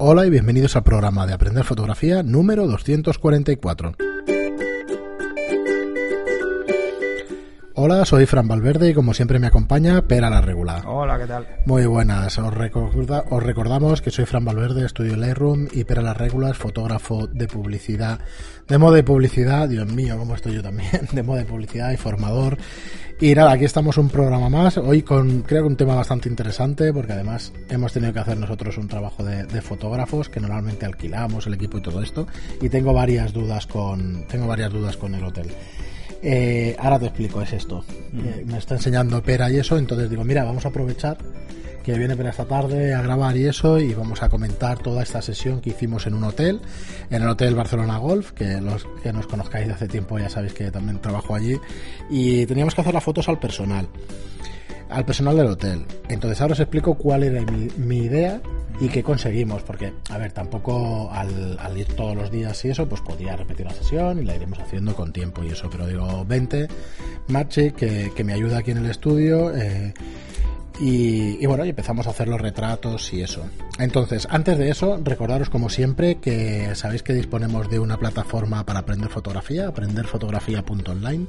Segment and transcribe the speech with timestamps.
[0.00, 4.07] Hola y bienvenidos al programa de Aprender Fotografía número 244.
[7.80, 10.82] Hola, soy Fran Valverde y como siempre me acompaña Pera la Regular.
[10.84, 11.46] Hola, ¿qué tal?
[11.64, 16.12] Muy buenas, os, recorda- os recordamos que soy Fran Valverde, estudio Lightroom y Pera la
[16.12, 18.18] Regular, fotógrafo de publicidad,
[18.66, 21.96] de moda y publicidad, Dios mío, cómo estoy yo también, de moda y publicidad y
[21.96, 22.58] formador.
[23.20, 26.92] Y nada, aquí estamos un programa más, hoy con creo que un tema bastante interesante
[26.92, 31.46] porque además hemos tenido que hacer nosotros un trabajo de, de fotógrafos que normalmente alquilamos
[31.46, 32.26] el equipo y todo esto
[32.60, 35.46] y tengo varias dudas con tengo varias dudas con el hotel.
[36.22, 37.84] Eh, ahora te explico, es esto.
[38.14, 41.18] Eh, me está enseñando Pera y eso, entonces digo, mira, vamos a aprovechar
[41.84, 45.22] que viene Pera esta tarde a grabar y eso, y vamos a comentar toda esta
[45.22, 46.60] sesión que hicimos en un hotel,
[47.08, 50.52] en el Hotel Barcelona Golf, que los que nos conozcáis de hace tiempo ya sabéis
[50.52, 51.56] que también trabajo allí,
[52.10, 53.88] y teníamos que hacer las fotos al personal
[54.90, 55.84] al personal del hotel.
[56.08, 57.42] Entonces ahora os explico cuál era
[57.76, 58.40] mi, idea
[58.80, 62.88] y qué conseguimos, porque, a ver, tampoco al, al ir todos los días y eso,
[62.88, 66.24] pues podía repetir la sesión y la iremos haciendo con tiempo y eso, pero digo,
[66.24, 66.68] 20,
[67.28, 69.54] Machi, que, que me ayuda aquí en el estudio.
[69.54, 69.92] eh,
[70.80, 73.42] y, y bueno, y empezamos a hacer los retratos y eso.
[73.78, 78.80] Entonces, antes de eso, recordaros como siempre que sabéis que disponemos de una plataforma para
[78.80, 81.26] aprender fotografía, aprenderfotografía.online,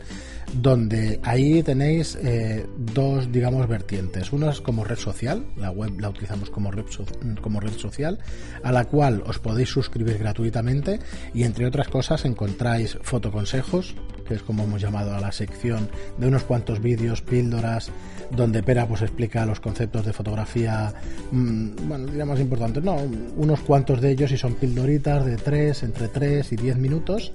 [0.54, 4.34] donde ahí tenéis eh, dos, digamos, vertientes.
[4.34, 7.06] Una es como red social, la web la utilizamos como red, so-
[7.42, 8.18] como red social,
[8.64, 11.00] a la cual os podéis suscribir gratuitamente
[11.36, 13.96] y entre otras cosas encontráis fotoconsejos,
[14.28, 17.92] que es como hemos llamado a la sección de unos cuantos vídeos, píldoras,
[18.32, 20.94] donde Pera pues explica los conceptos de fotografía,
[21.32, 22.08] mm, bueno,
[22.40, 22.98] diríamos importantes, no,
[23.38, 27.34] unos cuantos de ellos y son pildoritas de 3, entre 3 y 10 minutos,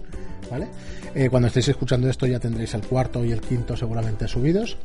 [0.50, 0.68] ¿vale?
[1.14, 4.76] Eh, cuando estéis escuchando esto ya tendréis el cuarto y el quinto seguramente subidos,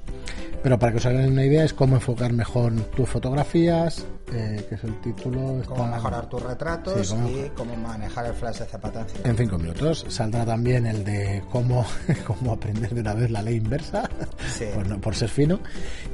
[0.62, 4.76] pero para que os hagáis una idea es cómo enfocar mejor tus fotografías, eh, que
[4.76, 5.40] es el título.
[5.66, 9.38] Cómo está- mejorar tus retratos Sí, cómo- y cómo manejar el flash de zapata en
[9.38, 10.06] cinco minutos.
[10.10, 11.84] Saldrá también el de cómo,
[12.28, 14.08] cómo aprender de una vez la ley inversa,
[14.56, 14.66] Sí.
[14.76, 15.60] por, no- por ser fino.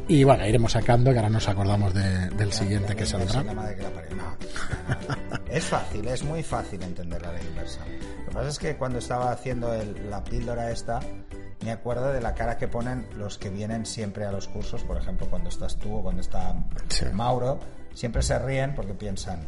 [0.07, 3.43] Y bueno, iremos sacando, que ahora nos acordamos de- del siguiente La que saldrá.
[5.57, 7.79] es fácil, es muy fácil entender la ley inversa.
[8.19, 10.99] Lo que pasa es que cuando estaba haciendo el- la píldora esta,
[11.63, 14.97] me acuerdo de la cara que ponen los que vienen siempre a los cursos, por
[14.97, 16.53] ejemplo, cuando estás tú o cuando está
[16.89, 17.05] Sí.
[17.13, 17.59] Mauro,
[17.93, 19.47] siempre se ríen porque piensan,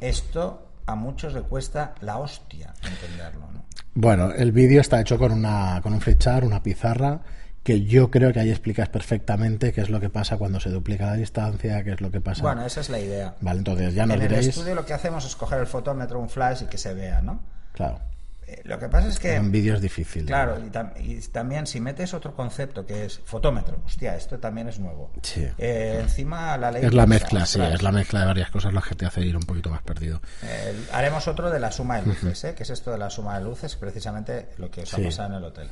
[0.00, 3.62] esto a muchos le cuesta la hostia entenderlo, ¿no?
[3.94, 7.20] Bueno, el vídeo está hecho con, una, con un flechar, una pizarra,
[7.62, 11.06] que yo creo que ahí explicas perfectamente qué es lo que pasa cuando se duplica
[11.06, 12.42] la distancia, qué es lo que pasa.
[12.42, 13.34] Bueno, esa es la idea.
[13.40, 14.48] Vale, entonces ya nos en el diréis.
[14.48, 17.40] estudio lo que hacemos es coger el fotómetro, un flash y que se vea, ¿no?
[17.72, 18.00] Claro,
[18.48, 19.34] Eh, lo que pasa es que...
[19.36, 20.26] en vídeo es difícil.
[20.26, 24.68] Claro, y, tam- y también si metes otro concepto que es fotómetro, hostia, esto también
[24.68, 25.12] es nuevo.
[25.22, 25.46] Sí.
[25.56, 26.84] Eh, encima la ley...
[26.84, 29.36] Es la mezcla, sí, es la mezcla de varias cosas las que te hace ir
[29.36, 30.20] un poquito más perdido.
[30.42, 32.54] Eh, haremos otro de la suma de luces, ¿eh?
[32.56, 35.00] que es esto de la suma de luces, precisamente lo que os Sí.
[35.00, 35.68] ha pasado en el hotel.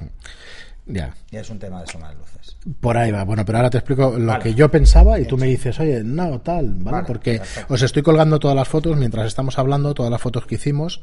[0.86, 1.14] Ya.
[1.30, 2.56] Y es un tema de suma de luces.
[2.80, 3.24] Por ahí va.
[3.24, 4.42] Bueno, pero ahora te explico lo Vale.
[4.42, 6.90] que yo pensaba y tú me dices, oye, no, tal, ¿vale?
[6.96, 7.74] Vale, Porque perfecto.
[7.74, 11.00] os estoy colgando todas las fotos mientras estamos hablando, todas las fotos que hicimos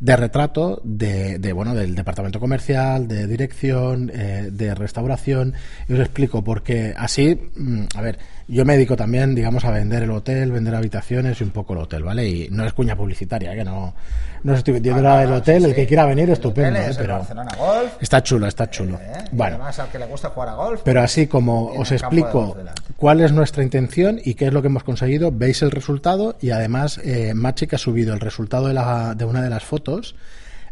[0.00, 5.54] de retrato de, de, bueno del departamento comercial de dirección eh, de restauración
[5.88, 10.02] y os explico porque así mm, a ver yo me dedico también digamos a vender
[10.02, 13.52] el hotel vender habitaciones y un poco el hotel vale y no es cuña publicitaria
[13.52, 13.56] ¿eh?
[13.56, 13.94] que no
[14.42, 16.88] no os estoy vendiendo nada del no, hotel sí, el que quiera venir estupendo ¿eh?
[16.90, 17.26] es el pero
[17.58, 17.92] Golf.
[18.00, 19.24] está chulo está chulo ¿eh?
[19.32, 20.80] Bueno además al que le gusta jugar a golf.
[20.84, 22.56] pero así como Tiene os explico
[22.96, 26.50] cuál es nuestra intención y qué es lo que hemos conseguido, veis el resultado y
[26.50, 29.83] además eh, Machi que ha subido el resultado de, la, de una de las fotos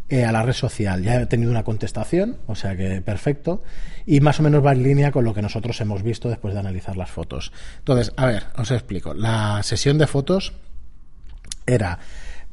[0.08, 1.02] eh, a la red social.
[1.02, 3.62] Ya he tenido una contestación, o sea que perfecto,
[4.04, 6.60] y más o menos va en línea con lo que nosotros hemos visto después de
[6.60, 7.52] analizar las fotos.
[7.78, 9.14] Entonces, a ver, os explico.
[9.14, 10.52] La sesión de fotos
[11.66, 11.98] era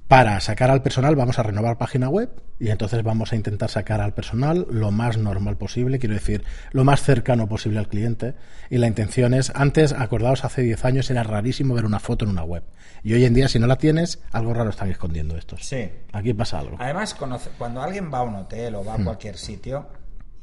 [0.08, 4.02] para sacar al personal vamos a renovar página web y entonces vamos a intentar sacar
[4.02, 8.34] al personal lo más normal posible, quiero decir, lo más cercano posible al cliente.
[8.70, 12.31] Y la intención es, antes, acordaos, hace 10 años era rarísimo ver una foto en
[12.31, 12.64] una web.
[13.03, 15.66] Y hoy en día, si no la tienes, algo raro están escondiendo estos.
[15.66, 15.90] Sí.
[16.11, 16.76] Aquí pasa algo.
[16.79, 17.16] Además,
[17.58, 19.02] cuando alguien va a un hotel o va Hmm.
[19.02, 19.88] a cualquier sitio,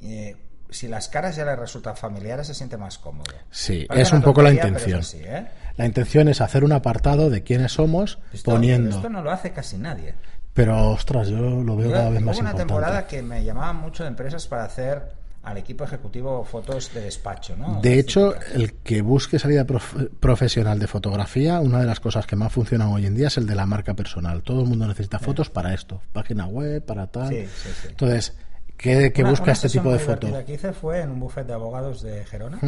[0.01, 0.37] eh,
[0.71, 3.31] si las caras ya le resultan familiares, se siente más cómodo.
[3.51, 5.01] Sí, Parece es un poco la intención.
[5.01, 5.47] así, ¿eh?
[5.77, 8.97] La intención es hacer un apartado de quiénes somos, Esto, poniendo.
[8.97, 10.15] esto no lo hace casi nadie.
[10.57, 12.59] Pero, ostras, yo lo veo Yo- cada vez hubo más una importante.
[12.75, 15.13] temporada que me llamaban mucho de empresas para hacer
[15.45, 17.81] al equipo ejecutivo fotos de despacho, ¿no?
[17.81, 22.35] De hecho, el que busque salida prof- profesional de fotografía, una de las cosas que
[22.35, 24.43] más funcionan hoy en día es el de la marca personal.
[24.43, 27.29] Todo el mundo necesita fotos para esto, página web, para tal.
[27.29, 27.89] Sí, sí, sí.
[27.91, 28.35] Entonces,
[28.77, 30.27] ¿qué, qué Una- busca una este tipo de muy foto?
[30.27, 32.59] divertida que hice fue en un buffet de abogados de Gerona.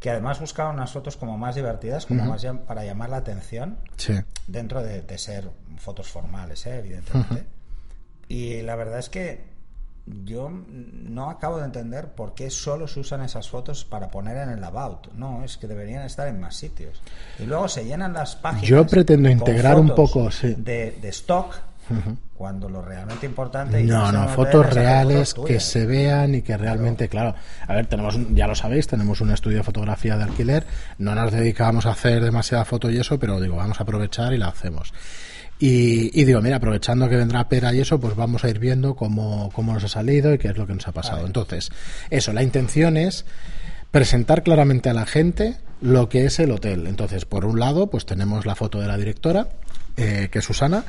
[0.00, 3.76] Que además buscaba unas fotos como más divertidas, como más llam- para llamar la atención,
[3.96, 4.14] Sí.
[4.46, 6.78] dentro de, de ser fotos formales, ¿eh?
[6.78, 7.46] evidentemente.
[8.26, 9.50] Y la verdad es que
[10.06, 14.48] yo no acabo de entender por qué solo se usan esas fotos para poner en
[14.48, 15.12] el About.
[15.12, 17.02] No, es que deberían estar en más sitios.
[17.38, 18.66] Y luego se llenan las páginas.
[18.68, 20.54] Yo pretendo integrar un poco, sí.
[20.56, 21.54] de, de stock,
[22.34, 23.82] cuando lo realmente importante.
[23.82, 25.64] y No, no, hotel fotos reales que tuyas.
[25.64, 27.34] se vean y que realmente, claro.
[27.66, 30.66] A ver, tenemos, ya lo sabéis, tenemos un estudio de fotografía de alquiler.
[30.98, 34.38] No nos dedicamos a hacer demasiada foto y eso, pero digo, vamos a aprovechar y
[34.38, 34.92] la hacemos.
[35.58, 38.96] Y, y digo, mira, aprovechando que vendrá Pera y eso, pues vamos a ir viendo
[38.96, 41.26] cómo, cómo nos ha salido y qué es lo que nos ha pasado.
[41.26, 41.70] Entonces,
[42.08, 43.26] eso, la intención es
[43.90, 46.86] presentar claramente a la gente lo que es el hotel.
[46.86, 49.48] Entonces, por un lado, pues tenemos la foto de la directora,
[49.98, 50.84] eh, que es Susana,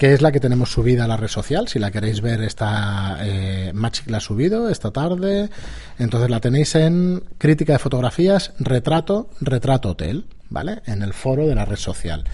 [0.00, 1.68] que es la que tenemos subida a la red social.
[1.68, 5.50] Si la queréis ver, está eh, Magic la ha subido esta tarde.
[5.98, 10.80] Entonces la tenéis en crítica de fotografías, retrato, retrato hotel, ¿vale?
[10.86, 12.24] En el foro de la red social.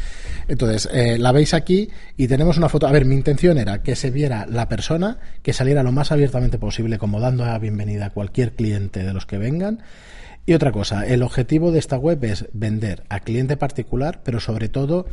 [0.47, 2.87] Entonces, eh, la veis aquí y tenemos una foto.
[2.87, 6.59] A ver, mi intención era que se viera la persona, que saliera lo más abiertamente
[6.59, 9.83] posible, como dando la bienvenida a cualquier cliente de los que vengan.
[10.47, 14.69] Y otra cosa, el objetivo de esta web es vender a cliente particular, pero sobre
[14.69, 15.07] todo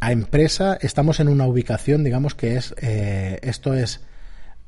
[0.00, 0.78] a empresa.
[0.80, 4.00] Estamos en una ubicación, digamos que es, eh, esto es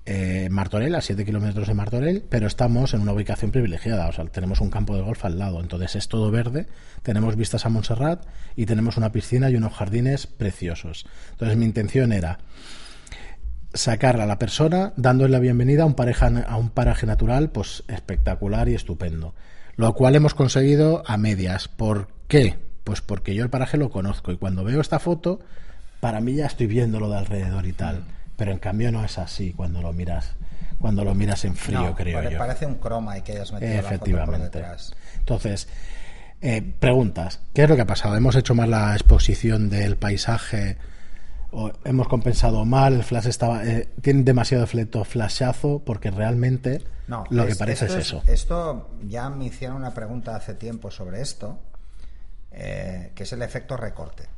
[0.06, 4.08] eh, Martorell, a 7 kilómetros de Martorell, pero estamos en una ubicación privilegiada.
[4.08, 6.66] O sea, tenemos un campo de golf al lado, entonces es todo verde.
[7.02, 8.24] Tenemos vistas a Montserrat
[8.56, 11.06] y tenemos una piscina y unos jardines preciosos.
[11.32, 12.38] Entonces, mi intención era
[13.74, 17.84] sacar a la persona dándole la bienvenida a un, pareja, a un paraje natural pues
[17.88, 19.34] espectacular y estupendo.
[19.76, 21.68] Lo cual hemos conseguido a medias.
[21.68, 22.67] ¿Por qué?
[22.88, 25.40] Pues porque yo el paraje lo conozco y cuando veo esta foto,
[26.00, 28.02] para mí ya estoy viendo lo de alrededor y tal.
[28.38, 30.36] Pero en cambio no es así cuando lo miras,
[30.80, 32.38] cuando lo miras en frío, No, creo yo.
[32.38, 34.58] Parece un croma y que hayas metido la foto por Efectivamente.
[34.58, 34.94] detrás.
[35.18, 35.68] Entonces,
[36.40, 37.40] eh, preguntas.
[37.52, 38.16] ¿Qué es lo que ha pasado?
[38.16, 40.78] ¿Hemos hecho mal la exposición del paisaje?
[41.50, 42.94] ¿O hemos compensado mal?
[42.94, 45.82] ¿El flash estaba, eh, tiene demasiado efecto flashazo?
[45.84, 48.22] Porque realmente No, lo que es- parece esto es eso.
[48.26, 51.58] Esto ya me hicieron una pregunta hace tiempo sobre esto,
[52.50, 54.28] eh, que es el efecto recorte.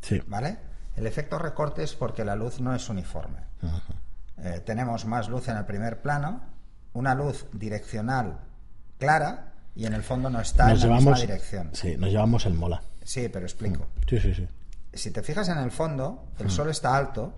[0.00, 0.20] Sí.
[0.26, 0.58] ¿Vale?
[0.96, 3.44] El efecto recorte es porque la luz no es uniforme.
[4.38, 6.42] Eh, tenemos más luz en el primer plano,
[6.92, 8.40] una luz direccional
[8.98, 11.70] clara y en el fondo no está Nos en la misma dirección.
[11.72, 12.82] sí, nos llevamos el mola.
[13.02, 13.86] Sí, pero explico.
[14.08, 14.48] Sí, sí, sí.
[14.92, 17.32] Si te fijas en el fondo, el sol está alto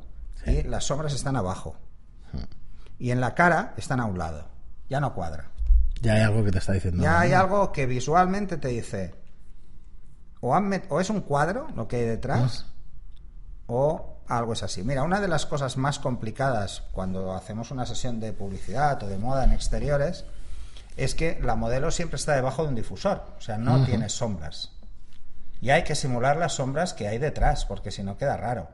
[0.47, 1.77] y las sombras están abajo.
[2.99, 4.49] Y en la cara están a un lado.
[4.89, 5.51] Ya no cuadra.
[6.01, 7.03] Ya hay algo que te está diciendo.
[7.03, 9.15] Ya hay algo que visualmente te dice
[10.43, 12.67] o, han met- o es un cuadro lo que hay detrás
[13.67, 14.83] o algo es así.
[14.83, 19.17] Mira, una de las cosas más complicadas cuando hacemos una sesión de publicidad o de
[19.19, 20.25] moda en exteriores
[20.97, 24.73] es que la modelo siempre está debajo de un difusor, o sea, no tiene sombras.
[25.63, 28.69] Y hay que simular las sombras que hay detrás, porque si no queda raro.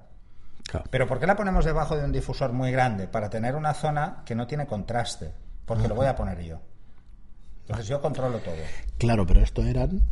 [0.64, 0.86] Claro.
[0.90, 3.06] Pero ¿por qué la ponemos debajo de un difusor muy grande?
[3.08, 5.32] Para tener una zona que no tiene contraste,
[5.64, 6.60] porque lo voy a poner yo.
[7.62, 8.54] Entonces yo controlo todo.
[8.98, 10.02] Claro, pero esto eran,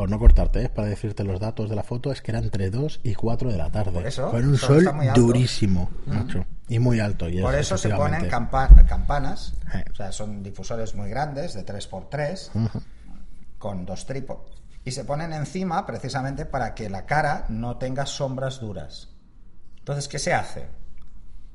[0.00, 0.68] por no cortarte, ¿eh?
[0.70, 3.58] para decirte los datos de la foto, es que eran entre 2 y 4 de
[3.58, 3.92] la tarde.
[3.92, 4.82] Por eso, con un sol
[5.14, 7.28] durísimo, macho, y muy alto.
[7.28, 9.84] Y Por eso se ponen campa- campanas, Eh.
[9.92, 12.50] o sea, son difusores muy grandes, de 3x3,
[13.58, 14.62] con dos trípodes.
[14.86, 19.10] Y se ponen encima precisamente para que la cara no tenga sombras duras.
[19.80, 20.66] Entonces, ¿qué se hace?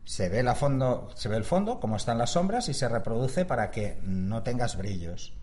[0.03, 3.43] Se ve, la fondo, se ve el fondo, como están las sombras, y se reproduce
[3.45, 5.33] para que no tengas brillos.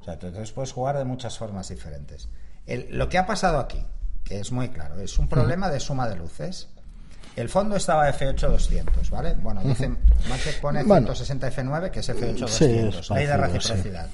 [0.00, 2.28] O sea, entonces puedes jugar de muchas formas diferentes.
[2.68, 3.82] El- lo que ha pasado aquí,
[4.24, 6.68] que es muy claro, es un problema de suma de luces.
[7.34, 9.34] El fondo estaba F8-200, ¿vale?
[9.34, 9.88] Bueno, dice,
[10.28, 11.06] Maciek pone Bueno.
[11.14, 12.64] 160 F9, que es F8-200, Sí,
[12.98, 13.38] es ley de sí.
[13.40, 14.08] reciprocidad.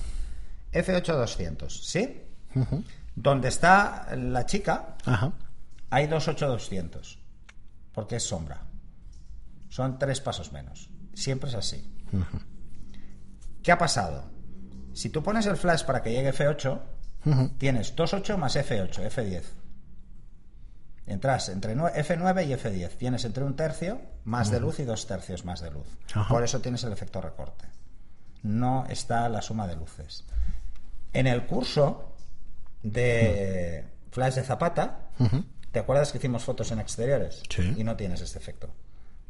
[0.72, 2.22] F8-200, ¿sí?
[3.16, 5.32] Donde está la chica, Ajá.
[5.90, 7.18] hay dos 8200,
[7.92, 8.62] porque es sombra.
[9.68, 10.90] Son tres pasos menos.
[11.14, 11.90] Siempre es así.
[13.62, 14.24] ¿Qué ha pasado?
[14.92, 16.80] Si tú pones el flash para que llegue F8,
[17.58, 19.42] tienes 2.8 más F8, F10.
[21.06, 22.96] Entras entre nue- F9 y F10.
[22.96, 25.86] Tienes entre un tercio más de luz y dos tercios más de luz.
[26.28, 27.66] Por eso tienes el efecto recorte.
[28.42, 30.24] No está la suma de luces.
[31.12, 32.14] En el curso
[32.82, 35.10] de Flash de Zapata,
[35.72, 37.42] ¿te acuerdas que hicimos fotos en exteriores?
[37.48, 37.74] Sí.
[37.76, 38.68] Y no tienes este efecto.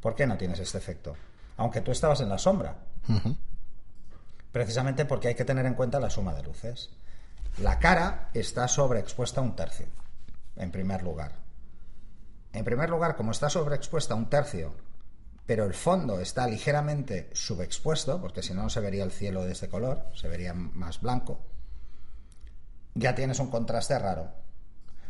[0.00, 1.16] ¿Por qué no tienes este efecto?
[1.56, 2.76] Aunque tú estabas en la sombra.
[4.52, 6.90] Precisamente porque hay que tener en cuenta la suma de luces.
[7.58, 9.86] La cara está sobreexpuesta a un tercio,
[10.56, 11.32] en primer lugar.
[12.52, 14.74] En primer lugar, como está sobreexpuesta a un tercio,
[15.46, 19.52] pero el fondo está ligeramente subexpuesto, porque si no no se vería el cielo de
[19.52, 21.38] este color, se vería más blanco,
[22.94, 24.28] ya tienes un contraste raro.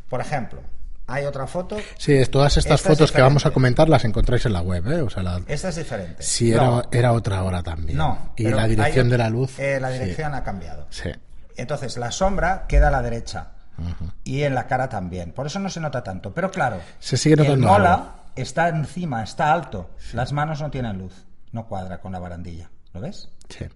[0.08, 0.60] Por ejemplo,
[1.06, 1.76] hay otra foto.
[1.98, 4.62] Sí, es- todas estas Esta es fotos que vamos a comentar las encontráis en la
[4.62, 5.02] web, ¿eh?
[5.02, 6.22] O sea, la- Esta es diferente.
[6.22, 7.96] sí, era, No, era otra hora también.
[7.98, 8.32] no.
[8.36, 9.58] y la dirección hay- de la luz.
[9.58, 10.86] eh, la sí, dirección ha cambiado.
[10.90, 11.10] Sí.
[11.56, 13.48] Entonces, la sombra queda a la derecha.
[14.22, 15.32] Y en la cara también.
[15.32, 16.32] Por eso no se nota tanto.
[16.32, 18.12] Pero claro, Se sigue notando el mola algo.
[18.36, 19.90] está encima, está alto.
[20.12, 21.24] Las manos no tienen luz.
[21.50, 22.70] No cuadra con la barandilla.
[22.92, 23.28] ¿Lo ves?
[23.48, 23.66] sí.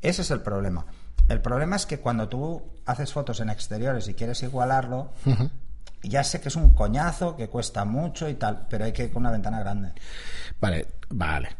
[0.00, 0.84] Ese es el problema.
[1.28, 5.12] El problema es que cuando tú haces fotos en exteriores y quieres igualarlo,
[6.02, 9.12] ya sé que es un coñazo, que cuesta mucho y tal, pero hay que ir
[9.12, 9.92] con una ventana grande.
[10.60, 11.50] Vale, vale.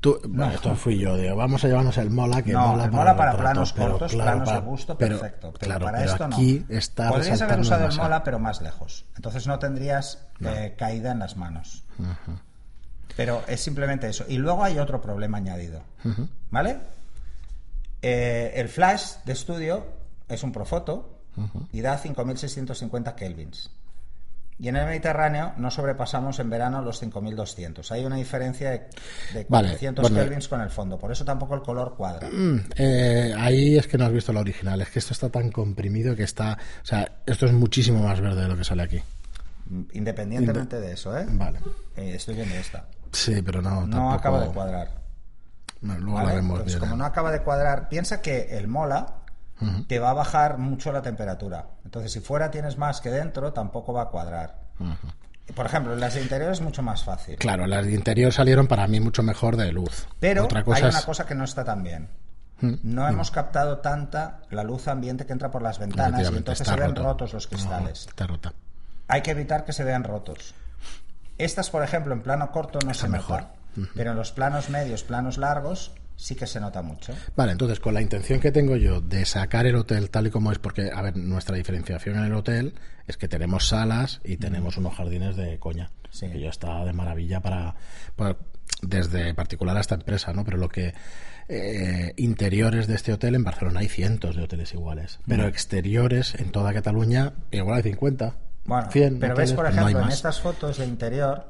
[0.00, 2.90] Tú, bueno, esto fui yo, digo, vamos a llevarnos el mola, que no, mola el
[2.90, 5.52] mola para retratos, planos cortos, claro, planos para- de gusto, pero- perfecto.
[5.52, 6.76] Pero claro, para pero esto aquí no.
[6.78, 9.04] está Podrías haber usado el mola, pero más lejos.
[9.16, 11.84] Entonces no tendrías eh, caída en las manos.
[13.16, 14.24] Pero es simplemente eso.
[14.28, 15.82] Y luego hay otro problema añadido.
[16.50, 16.78] ¿Vale?
[18.02, 19.84] Eh, el flash de estudio
[20.28, 21.18] es un Profoto
[21.72, 23.70] y da 5650 kelvins.
[24.60, 27.90] Y en el Mediterráneo no sobrepasamos en verano los 5200.
[27.92, 28.78] Hay una diferencia de,
[29.32, 30.16] de Vale, 400 bueno.
[30.18, 30.98] kelvins con el fondo.
[30.98, 32.28] Por eso tampoco el color cuadra.
[32.30, 35.50] Mm, eh, ahí es que no has visto la original, es que esto está tan
[35.50, 39.00] comprimido que está, o sea, esto es muchísimo más verde de lo que sale aquí.
[39.92, 41.24] Independientemente de eso, ¿eh?
[41.30, 41.60] Vale.
[41.96, 42.84] Eh, estoy viendo esta.
[43.12, 45.00] Sí, pero no, No tampoco- acaba de cuadrar.
[45.80, 46.28] Bueno, luego ¿vale?
[46.28, 46.78] la vemos bien.
[46.78, 46.98] como ¿eh?
[46.98, 49.19] no acaba de cuadrar, piensa que el mola
[49.86, 51.66] te va a bajar mucho la temperatura.
[51.84, 54.58] Entonces, si fuera tienes más que dentro, tampoco va a cuadrar.
[55.54, 57.36] Por ejemplo, en las de interior es mucho más fácil.
[57.36, 60.06] Claro, las de interior salieron para mí mucho mejor de luz.
[60.20, 62.08] Pero Otra cosa hay es- una cosa que no está tan bien.
[62.60, 66.74] No hemos captado tanta la luz ambiente que entra por las ventanas y entonces está
[66.74, 67.02] se ven roto.
[67.02, 68.06] rotos los No, cristales.
[68.06, 68.52] está rota.
[69.08, 70.54] Hay que evitar que se vean rotos.
[71.38, 73.40] Estas, por ejemplo, en plano corto no se mejor.
[73.76, 77.14] nota, pero en los planos medios, planos largos, sí que se nota mucho.
[77.36, 80.52] Vale, entonces con la intención que tengo yo de sacar el hotel tal y como
[80.52, 82.74] es, porque, a ver, nuestra diferenciación en el hotel
[83.06, 85.90] es que tenemos salas y tenemos unos jardines de coña.
[86.10, 86.28] Sí.
[86.28, 87.74] Que ya está de maravilla para,
[88.16, 88.36] para-
[88.82, 90.44] desde particular a esta empresa, ¿no?
[90.44, 90.92] Pero lo que
[91.48, 96.50] eh, interiores de este hotel en Barcelona hay cientos de hoteles iguales, pero exteriores en
[96.52, 98.34] toda Cataluña igual hay 50.
[98.64, 100.14] Bueno, 100 pero ves, por no ejemplo, en más.
[100.14, 101.44] estas fotos de interior,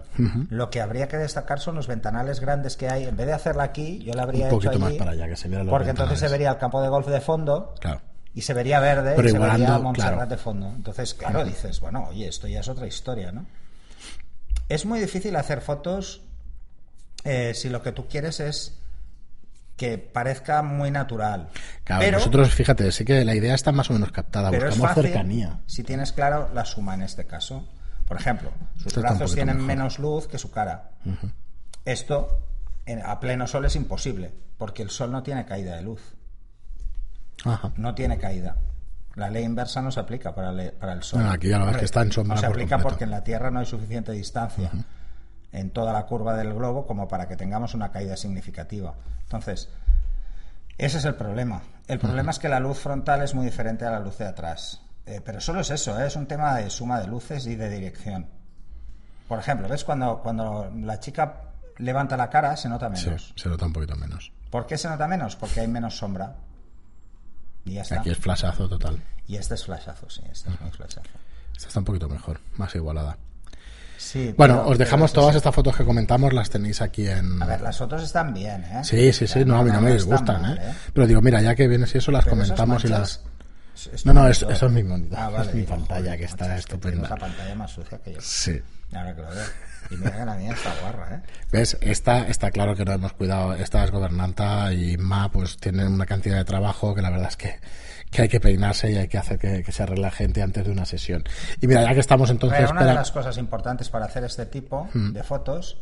[0.49, 3.05] lo que habría que destacar son los ventanales grandes que hay.
[3.05, 5.29] En vez de hacerla aquí, yo la habría Un poquito hecho más allí, para allá,
[5.29, 6.33] que se vieran los Porque entonces se ventanales.
[6.39, 8.01] vería el campo de golf de fondo Claro.
[8.35, 10.31] y se vería verde Pero y se vería Montserrat claro.
[10.31, 10.69] de fondo.
[10.69, 13.45] Entonces, claro, dices, bueno, oye, esto ya es otra historia, ¿no?
[14.69, 16.23] Es muy difícil hacer fotos
[17.25, 18.79] eh, si lo que tú quieres es
[19.81, 21.49] que parezca muy natural.
[21.85, 24.75] Claro, pero, nosotros, fíjate, sí que la idea está más o menos captada, pero es
[24.77, 25.61] buscamos fácil cercanía.
[25.65, 27.67] si tienes claro la suma en este caso.
[28.07, 29.67] Por ejemplo, sus Esto brazos tienen mejor.
[29.69, 30.91] menos luz que su cara.
[31.87, 32.45] Esto
[32.85, 36.03] en- a pleno sol es imposible, porque el sol no tiene caída de luz.
[37.47, 37.73] Ajá.
[37.77, 38.57] no tiene caída.
[39.15, 41.23] La ley inversa no se aplica para, le- para el Sol.
[41.23, 42.89] No, aquí ya lo ves que está en sombra No se por aplica completo.
[42.91, 44.71] porque en la Tierra no hay suficiente distancia
[45.53, 48.95] en toda la curva del globo como para que tengamos una caída significativa.
[49.23, 49.69] Entonces,
[50.79, 51.63] ese es el problema.
[51.89, 54.81] El problema es que la luz frontal es muy diferente a la luz de atrás.
[55.07, 56.07] Eh, pero solo es eso, ¿eh?
[56.07, 58.27] es un tema de suma de luces y de dirección.
[59.27, 61.43] Por ejemplo, ¿ves cuando, cuando la chica
[61.79, 63.33] levanta la cara se nota Sí, menos?
[63.37, 64.33] se nota un poquito menos.
[64.51, 65.37] ¿Por qué se nota menos?
[65.37, 66.37] Porque hay menos sombra.
[67.65, 68.01] Y ya está.
[68.01, 69.03] Aquí es flashazo total.
[69.27, 71.11] Y este es flashazo, sí, este es muy flashazo.
[71.57, 73.17] Esta está un poquito mejor, más igualada.
[74.03, 77.43] Sí, Bueno, pero- os dejamos todas sí, estas fotos que comentamos, las tenéis aquí en...
[77.43, 78.81] A ver, las otras están bien, ¿eh?
[78.83, 80.73] Sí, sí, sí, no, a mí no me disgustan, mal, ¿eh?
[80.95, 83.21] Pero digo, mira, ya que vienes y eso, las Pero comentamos y manchas- las...
[83.87, 86.17] es- es No, no, es- eso es mi monitor, Ah, es vale, mi digo, pantalla
[86.17, 86.91] que está es estupenda.
[87.03, 88.21] tienes la pantalla más sucia que yo.
[88.23, 88.59] Sí.
[88.95, 89.45] Ahora que lo veo.
[89.91, 91.21] Y mira que la mía está guarra, ¿eh?
[91.53, 91.77] ¿Ves?
[91.83, 93.53] Esta está claro que no hemos cuidado.
[93.55, 97.37] Esta es gobernanta y Ma pues tienen una cantidad de trabajo que la verdad es
[97.37, 97.61] que,
[98.11, 100.65] que hay que peinarse y hay que hacer que, que se arregle la gente antes
[100.65, 101.23] de una sesión.
[101.61, 102.59] Y mira, ya que estamos entonces...
[102.59, 105.13] Pero una de las cosas importantes para hacer este tipo Mm.
[105.13, 105.79] de fotos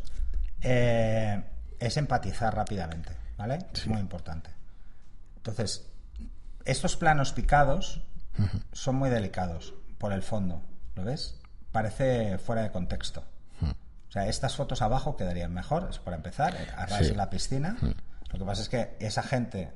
[0.61, 1.41] eh,
[1.79, 3.59] es empatizar rápidamente, ¿vale?
[3.73, 4.49] Es muy importante.
[5.37, 5.87] Entonces,
[6.65, 8.03] estos planos picados
[8.71, 10.61] son muy delicados por el fondo,
[10.95, 11.35] ¿lo ves?
[11.71, 13.23] Parece fuera de contexto.
[13.61, 17.05] O sea, estas fotos abajo quedarían mejor, es para empezar, a Sí.
[17.05, 17.77] de la piscina.
[18.31, 19.69] Lo que pasa es que esa gente,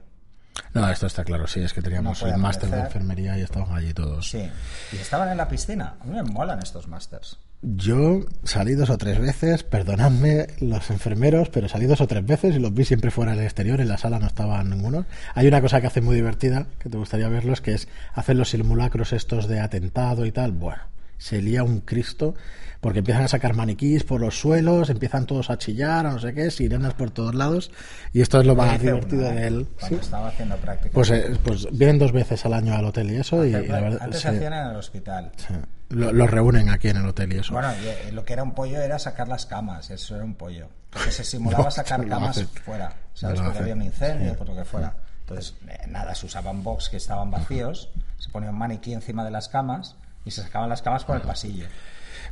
[0.74, 3.76] No, esto está claro, sí, es que teníamos No el máster de enfermería y estaban
[3.76, 4.30] allí todos.
[4.30, 4.50] sí,
[4.92, 5.96] y estaban en la piscina.
[6.00, 7.38] A mí me molan estos másters.
[7.62, 12.56] Yo salí dos o tres veces, perdonadme los enfermeros, pero salí dos o tres veces
[12.56, 15.06] y los vi siempre fuera del exterior, en la sala no estaban ninguno.
[15.34, 18.50] Hay una cosa que hace muy divertida, que te gustaría verlos, que es hacer los
[18.50, 20.52] simulacros estos de atentado y tal.
[20.52, 20.82] Bueno,
[21.18, 22.36] se lía un Cristo
[22.84, 26.34] porque empiezan a sacar maniquís por los suelos, empiezan todos a chillar, a no sé
[26.34, 27.72] qué, sirenas por todos lados,
[28.12, 29.68] y esto es lo más divertido de él.
[29.80, 30.04] Cuando ¿Sí?
[30.04, 30.94] estaba haciendo práctica.
[30.94, 34.00] Pues, eh, pues vienen dos veces al año al hotel y eso, y la verdad,
[34.02, 35.32] Antes sí, se hacían en el hospital.
[35.38, 35.54] sí.
[35.90, 37.54] Lo, los reúnen aquí en el hotel y eso.
[37.54, 40.34] Bueno, y, eh, lo que era un pollo era sacar las camas, eso era un
[40.34, 40.68] pollo.
[40.90, 43.40] Porque se simulaba No, sacar camas fuera, ¿sabes?
[43.40, 44.94] Porque había un incendio, por lo que fuera.
[45.22, 49.32] Entonces, eh, nada, se usaban box que estaban vacíos, se ponía un maniquí encima de
[49.32, 51.66] las camas y se sacaban las camas por el pasillo.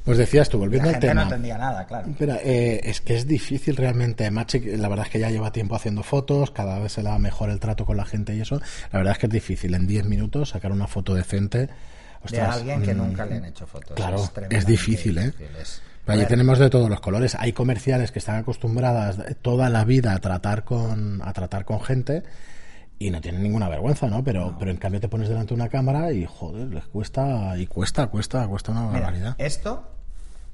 [0.04, 1.24] Pues decías tú, La volviendo al gente no tema.
[1.24, 2.10] entendía nada, claro.
[2.10, 4.30] Espera, eh, es que es difícil realmente.
[4.32, 7.20] Machi, la verdad es que ya lleva tiempo haciendo fotos, cada vez se le da
[7.20, 8.60] mejor el trato con la gente y eso.
[8.92, 11.60] La verdad es que es difícil en 10 minutos sacar una foto decente.
[11.68, 11.70] De
[12.24, 13.96] Ostras, alguien que mm, nunca le han hecho fotos.
[13.96, 15.26] Claro, es tremendamente difícil, ¿eh?
[15.26, 17.36] difícil, es- Allí tenemos de todos los colores.
[17.36, 22.24] Hay comerciales que están acostumbradas toda la vida a tratar con, a tratar con gente
[23.08, 24.24] y no tienen ninguna vergüenza, ¿no?
[24.24, 27.68] Pero, pero en cambio te pones delante de una cámara y joder, les cuesta, y
[27.68, 29.36] cuesta, cuesta, cuesta una barbaridad.
[29.38, 29.88] esto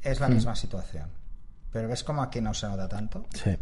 [0.03, 0.23] es Mm.
[0.23, 1.09] la misma situación.
[1.71, 3.25] Pero ves como aquí no se nota tanto.
[3.33, 3.57] Sí,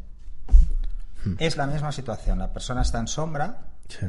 [1.40, 2.38] Es la misma situación.
[2.40, 3.58] La persona está en sombra,
[3.90, 4.06] sí.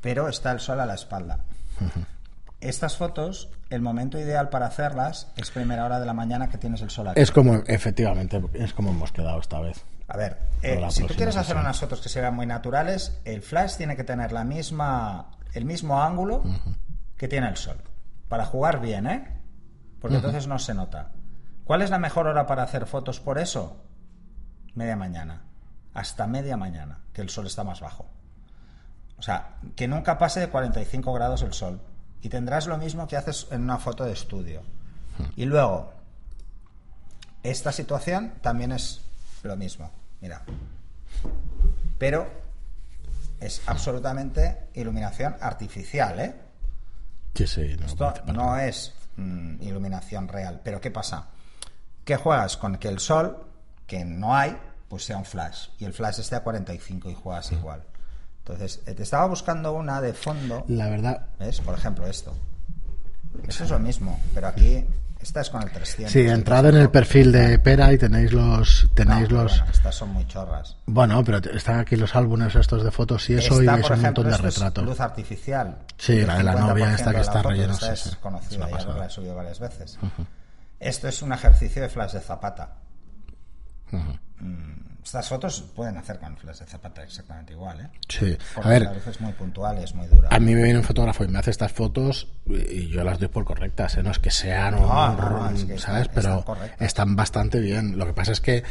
[0.00, 1.40] pero está el sol a la espalda.
[2.60, 6.80] Estas fotos, el momento ideal para hacerlas es primera hora de la mañana que tienes
[6.80, 7.20] el sol aquí.
[7.20, 9.84] Es como, efectivamente, es como hemos quedado esta vez.
[10.08, 13.42] A ver, eh, si tú quieres hacer unas fotos que se vean muy naturales, el
[13.42, 16.42] flash tiene que tener la misma, el mismo ángulo
[17.16, 17.78] que tiene el sol.
[18.28, 19.40] Para jugar bien, ¿eh?
[20.00, 21.12] Porque entonces no se nota.
[21.64, 23.76] ¿Cuál es la mejor hora para hacer fotos por eso?
[24.74, 25.42] Media mañana.
[25.94, 28.06] Hasta media mañana, que el sol está más bajo.
[29.18, 31.80] O sea, que nunca pase de 45 grados el sol.
[32.22, 34.62] Y tendrás lo mismo que haces en una foto de estudio.
[35.36, 35.92] Y luego,
[37.42, 39.02] esta situación también es
[39.42, 39.90] lo mismo.
[40.20, 40.42] Mira.
[41.98, 42.26] Pero
[43.40, 46.34] es absolutamente iluminación artificial, ¿eh?
[47.34, 50.60] Sí, sí, no, Esto no es mm, iluminación real.
[50.62, 51.28] Pero ¿qué pasa?
[52.04, 53.46] Que juegas con que el sol,
[53.86, 54.56] que no hay,
[54.88, 55.68] pues sea un flash.
[55.78, 57.82] Y el flash esté a 45 y juegas igual.
[58.38, 60.64] Entonces, eh, te estaba buscando una de fondo.
[60.68, 61.60] La verdad, ¿Ves?
[61.60, 62.34] Por ejemplo, esto.
[63.46, 64.84] Eso es lo mismo, pero aquí
[65.22, 66.12] esta es con el 300.
[66.12, 70.08] sí, entrad en el perfil de Pera y tenéis los, tenéis los, bueno, estas son
[70.10, 70.76] muy chorras.
[70.86, 73.98] bueno, pero están aquí los álbumes estos de fotos y eso Esta, y es un
[73.98, 74.84] ejemplo, montón de retratos.
[74.84, 75.78] luz artificial.
[75.96, 78.86] Sí, la de la 50% novia esta que está foto, relleno, esta es conocida, ya
[78.94, 79.98] la he subido varias veces.
[80.80, 82.72] Esto es un ejercicio de flash de zapata.
[83.92, 87.88] Mm, Estas fotos pueden hacer con flash de zapata exactamente igual, ¿eh?
[88.08, 90.28] Sí, Porque a ver, la luz es muy puntual, es muy dura.
[90.30, 93.28] a mí me viene un fotógrafo y me hace estas fotos y yo las doy
[93.28, 94.02] por correctas, ¿eh?
[94.02, 96.02] no es que sean, un- No, no, no, es que ¿sabes?
[96.08, 96.44] están- Pero
[96.78, 97.98] están bastante bien.
[97.98, 98.62] Lo que pasa es que,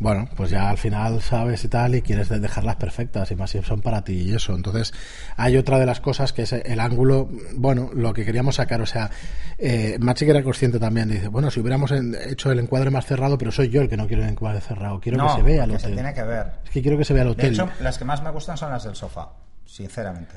[0.00, 3.50] bueno, pues ya al final sabes y tal y quieres de- dejarlas perfectas y más
[3.50, 4.54] si son para ti y eso.
[4.54, 4.92] Entonces,
[5.36, 8.86] hay otra de las cosas que es el ángulo, bueno, lo que queríamos sacar, o
[8.86, 9.10] sea,
[9.58, 13.36] eh, Machi que era consciente también, dice, bueno, si hubiéramos hecho el encuadre más cerrado,
[13.38, 15.64] pero soy yo el que no quiero el encuadre cerrado, quiero no, que se vea
[15.64, 15.96] el porque se hotel.
[15.96, 16.46] tiene que ver.
[16.64, 17.52] Es que quiero que se vea el De hotel.
[17.54, 19.30] hecho, las que más me gustan son las del sofá,
[19.66, 20.36] sinceramente.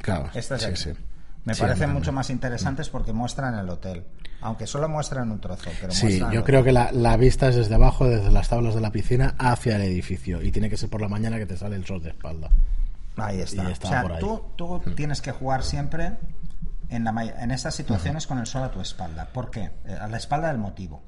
[0.00, 0.98] claro, Estas de sí, sí.
[1.44, 4.04] Me Sí, parecen mucho más interesantes porque muestran el hotel.
[4.40, 5.70] Aunque solo muestran un trozo.
[5.80, 6.44] Pero Sí, yo hotel.
[6.44, 9.76] creo que la, la vista es desde abajo, desde las tablas de la piscina, hacia
[9.76, 10.40] el edificio.
[10.42, 12.50] Y tiene que ser por la mañana que te sale el sol de espalda.
[13.16, 13.68] Ahí está.
[13.68, 14.20] o sea, por ahí.
[14.20, 16.12] tú, tú tienes que jugar siempre
[16.88, 19.26] en, la, en estas situaciones con el sol a tu espalda.
[19.32, 19.70] ¿Por qué?
[19.84, 21.02] Eh, A la espalda del motivo.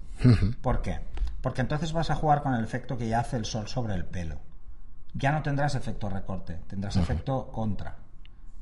[0.63, 0.99] ¿Por qué?
[1.41, 4.05] Porque entonces vas a jugar con el efecto que ya hace el sol sobre el
[4.05, 4.39] pelo.
[5.15, 7.97] Ya no tendrás efecto recorte, tendrás efecto contra.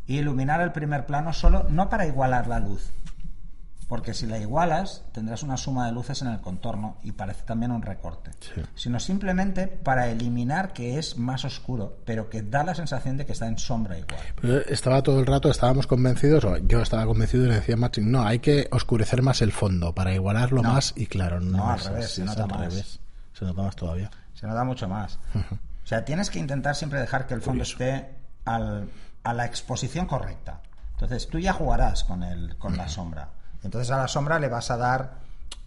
[0.06, 2.90] Y iluminar el primer plano solo, no para igualar la luz,
[3.88, 7.70] porque si la igualas tendrás una suma de luces en el contorno y parece también
[7.72, 8.62] un recorte, Sí.
[8.74, 13.32] sino simplemente para eliminar que es más oscuro, pero que da la sensación de que
[13.32, 14.20] está en sombra igual.
[14.40, 17.78] Pero estaba todo el rato, estábamos convencidos, o yo estaba convencido y le decía a
[17.78, 20.72] Martin, no, hay que oscurecer más el fondo para igualarlo No.
[20.72, 20.94] más.
[20.96, 22.60] Y claro, no, No, al es revés, así, se nota al más.
[22.60, 23.00] revés.
[23.34, 24.10] Se nota más todavía.
[24.34, 25.18] Se nota mucho más.
[25.84, 28.08] O sea, tienes que intentar siempre dejar que el fondo esté
[28.44, 28.88] al-
[29.24, 30.60] a la exposición correcta.
[30.92, 33.30] Entonces, tú ya jugarás con, el, con la sombra.
[33.62, 35.18] Entonces, a la sombra le vas a dar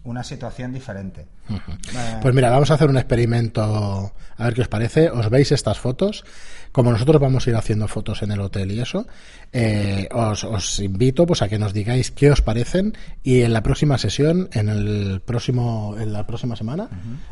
[0.06, 1.26] una situación diferente.
[1.50, 5.10] Eh, Pues mira, vamos a hacer un experimento, a ver qué os parece.
[5.10, 6.24] Os veis estas fotos.
[6.72, 9.06] Como nosotros vamos a ir haciendo fotos en el hotel y eso,
[9.50, 12.92] eh, os, os invito pues a que nos digáis qué os parecen
[13.22, 16.88] y en la próxima sesión, en el próximo, en la próxima semana,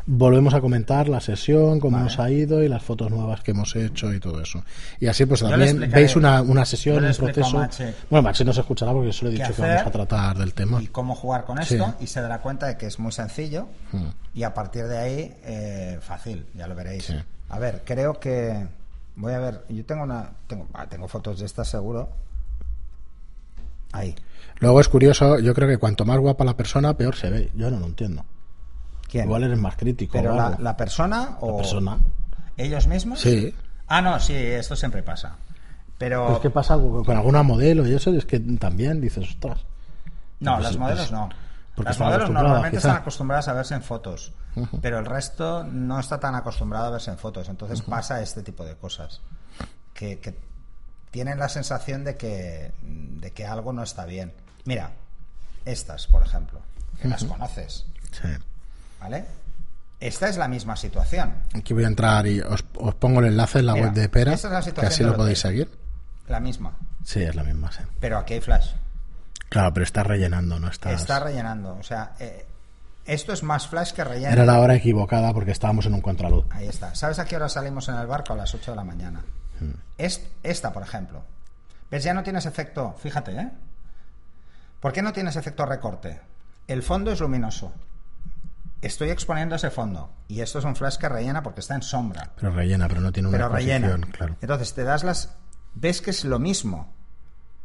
[0.07, 2.05] volvemos a comentar la sesión, cómo Vale.
[2.05, 4.63] nos ha ido y las fotos nuevas que hemos hecho y todo eso.
[4.99, 7.57] Y así pues también veis una, una sesión, un proceso.
[7.57, 9.91] Mache Bueno, Mache no se escuchará porque yo se lo he dicho que vamos a
[9.91, 10.81] tratar del tema.
[10.81, 11.75] y cómo jugar con Sí.
[11.75, 14.07] esto y se dará cuenta de que es muy sencillo Mm.
[14.33, 17.15] y a partir de ahí eh, fácil ya lo veréis Sí.
[17.49, 18.67] a ver creo que
[19.15, 22.09] voy a ver yo tengo una tengo, ah, tengo fotos de estas seguro
[23.91, 24.13] Ahí.
[24.59, 27.49] Luego es curioso, yo creo que cuanto más guapa la persona, peor se ve.
[27.55, 28.25] Yo no lo entiendo.
[29.09, 29.23] ¿Quién?
[29.25, 30.11] Igual eres más crítico.
[30.13, 31.97] ¿Pero la, persona o La persona.
[32.57, 33.21] ellos mismos?
[33.21, 33.53] Sí.
[33.87, 35.37] Ah, no, sí, esto siempre pasa.
[35.97, 38.11] Pero Pues, ¿qué pasa con, alguna modelo y eso?
[38.13, 39.61] Es que también dices, ostras.
[40.41, 41.29] no, Pues las modelos no.
[41.75, 42.87] Porque Las modelos normalmente quizá.
[42.89, 44.33] están acostumbradas a verse en fotos,
[44.81, 47.49] pero el resto no está tan acostumbrado a verse en fotos.
[47.49, 49.21] Entonces pasa este tipo de cosas
[49.93, 50.37] que, que
[51.11, 54.33] tienen la sensación de que de que algo no está bien.
[54.65, 54.91] Mira,
[55.65, 56.61] estas, por ejemplo,
[57.01, 58.27] que las conoces, Sí.
[58.99, 59.25] ¿vale?
[59.99, 61.33] Esta es la misma situación.
[61.53, 64.09] Aquí voy a entrar y os, os pongo el enlace en la Mira, web de
[64.09, 65.69] Pera, esta es la que así lo podéis seguir.
[66.27, 66.73] La misma.
[67.03, 67.79] Sí, es la misma, sí.
[67.99, 68.71] Pero aquí hay flash.
[69.55, 70.99] Claro, pero estás rellenando, no estás...
[70.99, 71.77] Está rellenando.
[71.77, 72.45] O sea, eh,
[73.05, 74.33] esto es más flash que relleno.
[74.33, 76.43] Era la hora equivocada porque estábamos en un contraluz.
[76.49, 76.93] Ahí está.
[76.93, 78.33] ¿Sabes a qué hora salimos en el barco?
[78.33, 79.23] A las 8 de la mañana.
[79.61, 79.71] Hmm.
[79.97, 81.23] Es, esta, por ejemplo.
[81.89, 82.03] ¿Ves?
[82.03, 82.97] Ya no tienes efecto.
[82.99, 83.49] Fíjate, ¿eh?
[84.81, 86.19] ¿Por qué no tienes efecto recorte?
[86.67, 87.71] El fondo es luminoso.
[88.81, 90.11] Estoy exponiendo ese fondo.
[90.27, 92.31] Y esto es un flash que rellena porque está en sombra.
[92.35, 93.97] Pero rellena, pero no tiene una Pero rellena.
[94.11, 94.35] claro.
[94.41, 95.33] Entonces te das las.
[95.75, 96.93] Ves que es lo mismo.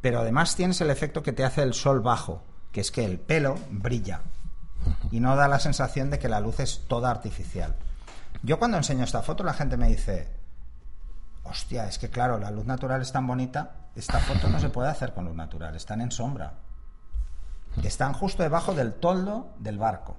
[0.00, 2.42] Pero además tienes el efecto que te hace el sol bajo.
[2.72, 4.22] Que es que el pelo brilla.
[5.10, 7.74] Y no da la sensación de que la luz es toda artificial.
[8.42, 10.28] Yo cuando enseño esta foto, la gente me dice.
[11.42, 13.72] Hostia, es que claro, la luz natural es tan bonita.
[13.96, 15.74] Esta foto no se puede hacer con luz natural.
[15.74, 16.54] Están en sombra.
[17.82, 20.16] Están justo debajo del toldo del barco.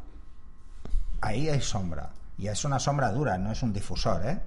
[1.21, 2.09] Ahí hay sombra.
[2.37, 4.41] Y es una sombra dura, no es un difusor, ¿eh?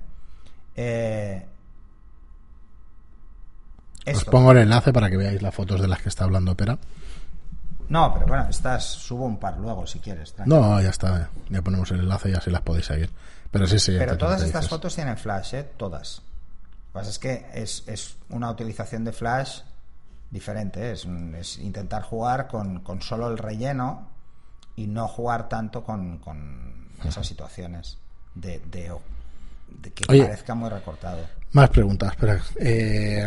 [0.75, 1.47] Eh,
[4.07, 6.79] Os pongo el enlace para que veáis las fotos de las que está hablando Pera.
[7.89, 10.35] No, pero bueno, estas subo un par luego si quieres.
[10.47, 11.29] No, ya está.
[11.51, 13.11] Ya ponemos el enlace y así las podéis seguir.
[13.51, 13.95] Pero sí, sí.
[13.99, 14.71] pero todas estas dices.
[14.71, 15.71] fotos tienen flash, ¿eh?
[15.77, 16.17] Todas.
[16.19, 16.23] Lo
[16.87, 19.61] que pasa es que es, es una utilización de flash
[20.31, 20.89] diferente.
[20.89, 20.93] ¿eh?
[20.93, 24.09] Es, es intentar jugar con, con solo el relleno
[24.77, 27.99] y no jugar tanto con, con esas situaciones
[28.35, 28.93] de, de,
[29.69, 30.25] de que Oye.
[30.25, 31.19] parezca muy recortado.
[31.53, 32.43] Más preguntas, espera.
[32.57, 33.27] Eh,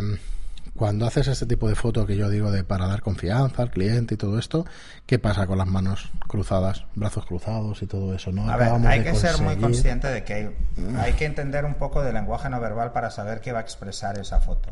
[0.77, 4.13] cuando haces este tipo de foto que yo digo de para dar confianza al cliente
[4.13, 4.65] y todo esto,
[5.05, 8.31] ¿qué pasa con las manos cruzadas, brazos cruzados y todo eso?
[8.31, 8.49] ¿no?
[8.49, 10.55] A ver, hay que ser muy consciente de que hay,
[10.97, 14.17] hay que entender un poco de lenguaje no verbal para saber qué va a expresar
[14.17, 14.69] esa foto.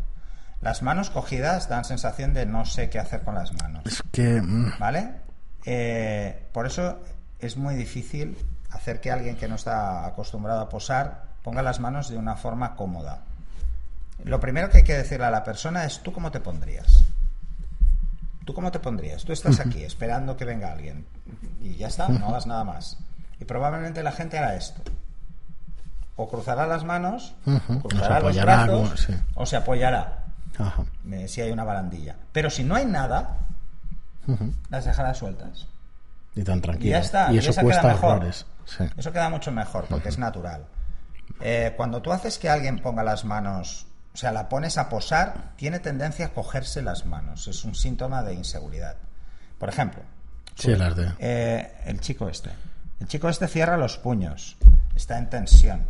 [0.61, 4.41] Las manos cogidas dan sensación de no sé qué hacer con las manos, Es que.
[4.41, 5.11] mm, ¿vale?
[5.65, 6.99] Eh, por eso
[7.39, 8.37] es muy difícil
[8.71, 12.75] hacer que alguien que no está acostumbrado a posar ponga las manos de una forma
[12.75, 13.21] cómoda.
[14.23, 17.03] Lo primero que hay que decirle a la persona es tú cómo te pondrías.
[18.45, 19.23] ¿Tú cómo te pondrías?
[19.25, 21.05] Tú estás aquí esperando que venga alguien
[21.61, 22.97] y ya está, no hagas nada más.
[23.39, 24.81] Y probablemente la gente hará esto.
[26.15, 29.13] O cruzará las manos, o cruzará los brazos, sí.
[29.33, 30.23] o se apoyará
[30.57, 30.85] Ajá.
[31.11, 32.15] eh, si hay una barandilla.
[32.31, 33.39] Pero si no hay nada,
[34.69, 35.67] las dejará sueltas.
[36.35, 36.87] Y tan tranquilo.
[36.87, 38.31] Y ya está, Y y eso esa queda mejor.
[38.65, 38.83] Sí.
[38.95, 40.65] Eso queda mucho mejor porque es natural.
[41.41, 45.51] Eh, cuando tú haces que alguien ponga las manos, o sea, la pones a posar,
[45.57, 47.49] tiene tendencia a cogerse las manos.
[47.49, 48.95] Es un síntoma de inseguridad.
[49.59, 50.03] Por ejemplo,
[50.55, 51.11] Sí, las de.
[51.19, 52.49] eh, el chico este.
[53.01, 54.55] El chico este cierra los puños,
[54.95, 55.85] está en tensión.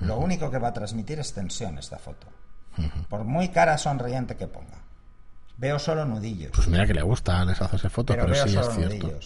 [0.00, 2.26] Lo único que va a transmitir es tensión esta foto.
[3.08, 4.76] Por muy cara sonriente que ponga.
[5.56, 6.52] Veo solo nudillos.
[6.54, 9.18] Pues mira que le gusta, les hace fotos, pero, sí es cierto.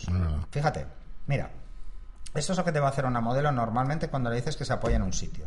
[0.52, 0.86] Fíjate,
[1.26, 1.50] mira,
[2.34, 4.64] esto es lo que te va a hacer una modelo normalmente cuando le dices que
[4.64, 5.46] se apoya en un sitio.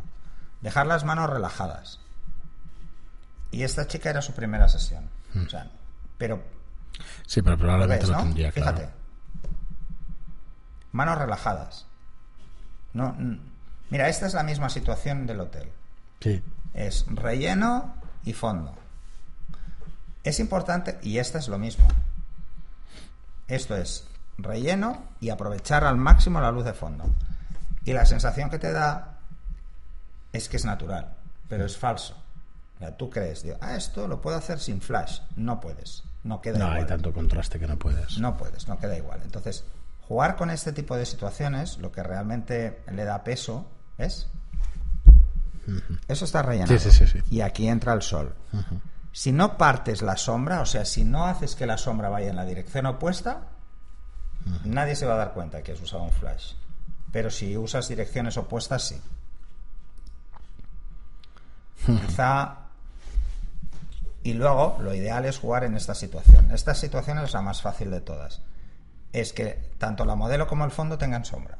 [0.59, 2.01] Dejar las manos relajadas.
[3.57, 5.09] Y esta chica era su primera sesión.
[5.43, 5.67] O sea,
[6.19, 6.43] pero
[7.25, 8.23] Sí, pero lo probablemente ves, lo ¿no?
[8.23, 8.77] tendría, claro.
[8.77, 8.93] Fíjate.
[10.91, 11.85] Manos relajadas.
[12.93, 13.15] No,
[13.89, 15.71] mira, esta es la misma situación del hotel.
[16.19, 16.43] Sí.
[16.75, 18.75] Es relleno y fondo.
[20.23, 21.87] Es importante, y esta es lo mismo.
[23.47, 27.05] Esto es relleno y aprovechar al máximo la luz de fondo.
[27.85, 29.17] Y la sensación que te da
[30.31, 31.15] es que es natural,
[31.49, 32.15] pero es falso.
[32.97, 35.19] Tú crees, digo, ah, esto lo puedo hacer sin flash.
[35.35, 36.79] No puedes, no queda No, igual.
[36.79, 38.19] hay tanto contraste que no puedes.
[38.19, 39.21] No puedes, no queda igual.
[39.23, 39.63] Entonces,
[40.07, 43.65] jugar con este tipo de situaciones, lo que realmente le da peso,
[43.97, 44.27] ¿ves?
[46.07, 46.77] Eso está rellenado.
[46.77, 47.23] Sí, sí, sí, sí.
[47.29, 48.33] Y aquí entra el sol.
[49.11, 52.35] Si no partes la sombra, o sea, si no haces que la sombra vaya en
[52.35, 53.41] la dirección opuesta,
[54.63, 56.53] nadie se va a dar cuenta que has usado un flash.
[57.11, 59.01] Pero si usas direcciones opuestas, sí.
[61.85, 62.57] Quizá
[64.29, 66.51] y luego, lo ideal es jugar en esta situación.
[66.51, 68.41] Esta situación es la más fácil de todas.
[69.13, 71.57] Es que tanto la modelo como el fondo tengan sombra.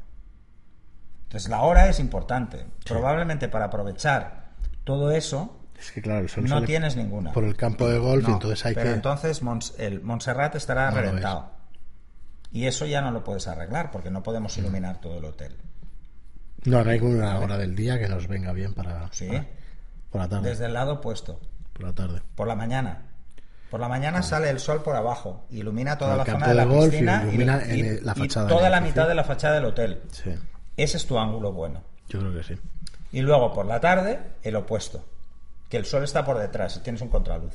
[1.24, 2.66] Entonces, la hora es importante.
[2.86, 4.48] Probablemente para aprovechar
[4.84, 7.32] todo eso, Es que claro, el sol No tienes ninguna.
[7.34, 8.94] por el campo de golf y entonces hay pero que...
[8.96, 11.52] entonces Mons- el Montserrat estará No reventado.
[12.52, 15.56] Y eso ya no lo puedes arreglar porque no podemos iluminar todo el hotel.
[16.66, 19.08] No, no hay una hora del día que nos venga bien para...
[19.14, 19.28] Sí.
[19.28, 19.46] para-
[20.12, 20.50] por la tarde.
[20.50, 21.40] Desde el lado opuesto.
[21.78, 22.22] Por la tarde.
[22.36, 23.04] Por la mañana.
[23.70, 26.54] Por la mañana sale el sol por abajo, ilumina toda Por la el zona de
[26.56, 29.08] la golf piscina y, ilumina y- en el- la y fachada del toda la mitad
[29.08, 30.02] de la fachada del hotel.
[30.12, 30.32] Sí,
[30.78, 31.82] Ese es tu ángulo bueno.
[32.10, 32.56] yo creo que sí.
[33.12, 35.04] Y luego por la tarde, el opuesto.
[35.70, 37.54] Que el sol está por detrás y tienes un contraluz.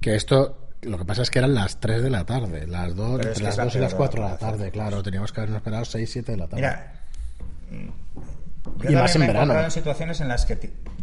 [0.00, 3.18] Que esto, lo que pasa es que eran las 3 de la tarde, las 2,
[3.18, 5.02] Pero es entre las es la 2 y las peor 4 de la tarde, claro,
[5.02, 6.56] teníamos que habernos esperado 6, 7 de la tarde.
[6.62, 6.92] Mira,
[8.82, 9.60] yo Y más en me verano.
[9.60, 10.56] en situaciones en las que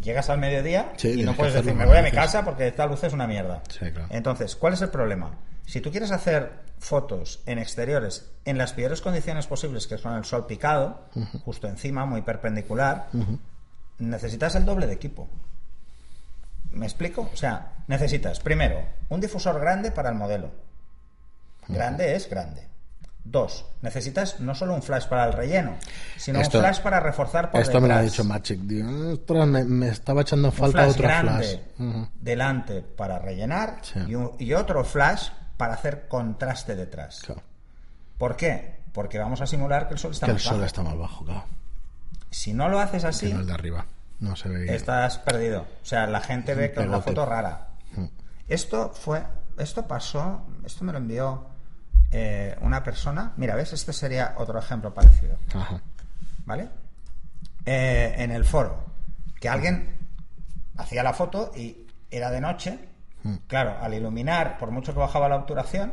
[0.04, 2.18] llegas al mediodía Sí, y no puedes decir, me voy a mi veces".
[2.20, 3.62] casa porque esta luz es una mierda.
[3.68, 4.06] Sí, claro.
[4.10, 5.32] Entonces, ¿cuál es el problema?
[5.66, 10.14] Si tú quieres hacer fotos en exteriores en las peores condiciones posibles, que es con
[10.14, 11.08] el sol picado,
[11.44, 13.08] justo encima, muy perpendicular,
[13.98, 15.28] necesitas el doble de equipo.
[16.70, 17.30] ¿Me explico?
[17.32, 20.50] O sea, necesitas, primero, un difusor grande para el modelo.
[21.68, 22.68] Grande es grande.
[23.26, 25.76] Dos, necesitas no solo un flash para el relleno,
[26.18, 28.12] sino Esto- un flash para reforzar por Esto me lo ha detrás.
[28.12, 28.60] dicho Magic.
[28.60, 31.56] Digo, "Ostras, me, me estaba echando falta flash otro flash.
[32.20, 34.00] Delante para rellenar Sí.
[34.08, 37.22] y, un- y otro flash para hacer contraste detrás.
[37.24, 37.42] Claro,
[38.18, 38.80] ¿Por qué?
[38.92, 40.66] Porque vamos a simular que el sol está que el más sol bajo.
[40.66, 41.44] está más bajo, claro.
[42.30, 43.86] Si no lo haces así, no el de arriba.
[44.20, 44.74] No se ve.
[44.74, 45.62] estás perdido.
[45.62, 47.68] O sea, la gente ve que es una foto rara.
[47.96, 48.04] Mm.
[48.48, 49.22] Esto fue,
[49.58, 51.46] esto pasó, esto me lo envió
[52.16, 53.32] eh, una persona.
[53.36, 55.80] Mira, ves, este sería otro ejemplo parecido, Ajá.
[56.46, 56.68] ¿vale?
[57.66, 58.84] Eh, en el foro,
[59.40, 59.96] que alguien
[60.76, 62.78] hacía la foto y era de noche.
[63.24, 63.34] Mm.
[63.48, 65.92] Claro, al iluminar, por mucho que bajaba la obturación,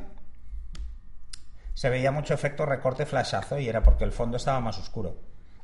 [1.74, 5.18] se veía mucho efecto recorte flashazo y era porque el fondo estaba más oscuro.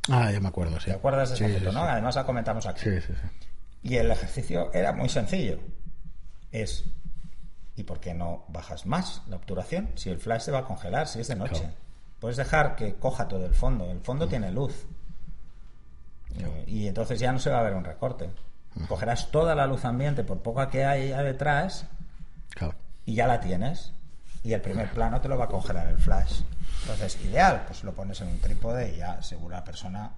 [0.09, 0.85] Ah, ya me acuerdo, sí.
[0.85, 1.81] ¿Te acuerdas de esa Sí, foto, sí, no?
[1.83, 1.87] sí.
[1.91, 2.79] Además la comentamos aquí.
[2.81, 3.47] Sí, sí, sí.
[3.83, 5.59] Y el ejercicio era muy sencillo.
[6.51, 6.85] Es,
[7.77, 9.89] ¿y por qué no bajas más la obturación?
[9.95, 11.59] Si el flash se va a congelar, si es de noche.
[11.61, 11.73] Claro.
[12.19, 13.89] Puedes dejar que coja todo el fondo.
[13.89, 14.85] El fondo tiene luz.
[16.35, 18.29] Eh, Y entonces ya no se va a ver un recorte.
[18.87, 21.85] Cogerás toda la luz ambiente, por poca que haya detrás,
[22.51, 22.75] Claro.
[23.05, 23.93] y ya la tienes.
[24.43, 26.41] Y el primer plano te lo va a congelar el flash.
[26.81, 30.11] Entonces, ideal, pues lo pones en un trípode y ya seguro la persona.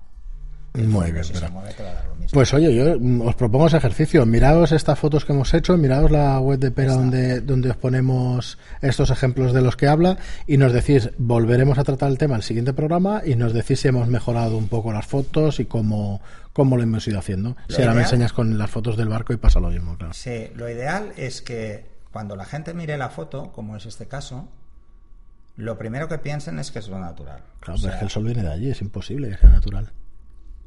[0.73, 2.29] Muy bien, si pero- se mueve te va a dar lo mismo.
[2.31, 4.25] Pues oye, yo mm, os propongo ese ejercicio.
[4.25, 8.57] Miraos estas fotos que hemos hecho, miraos la web de Pera donde, donde os ponemos
[8.81, 12.39] estos ejemplos de los que habla y nos decís, volveremos a tratar el tema en
[12.41, 16.21] el siguiente programa y nos decís si hemos mejorado un poco las fotos y cómo,
[16.53, 17.55] cómo lo hemos ido haciendo.
[17.67, 20.13] Lo si ahora me enseñas con las fotos del barco y pasa lo mismo, claro.
[20.13, 24.47] Sí, lo ideal es que cuando la gente mire la foto, como es este caso,
[25.57, 27.41] lo primero que piensen es que es lo natural.
[27.59, 29.91] Claro, O pero es que el sol viene de allí, es imposible que sea natural.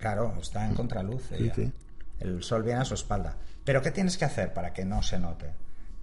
[0.02, 1.32] Claro, está en contraluz.
[1.32, 1.54] ella.
[1.54, 1.72] sí.
[2.20, 3.36] El sol viene a su espalda.
[3.64, 5.54] Pero ¿qué tienes que hacer para que no se note?